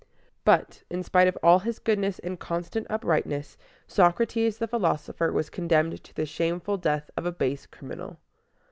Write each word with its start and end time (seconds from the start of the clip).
But, 0.43 0.81
in 0.89 1.03
spite 1.03 1.27
of 1.27 1.37
all 1.43 1.59
his 1.59 1.77
goodness 1.77 2.17
and 2.17 2.39
constant 2.39 2.87
uprightness, 2.89 3.55
Socrates 3.85 4.57
the 4.57 4.67
philosopher 4.67 5.31
was 5.31 5.51
condemned 5.51 6.03
to 6.03 6.15
the 6.15 6.25
shameful 6.25 6.77
death 6.77 7.11
of 7.15 7.27
a 7.27 7.31
base 7.31 7.67
criminal. 7.67 8.17